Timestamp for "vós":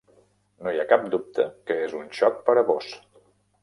2.75-2.95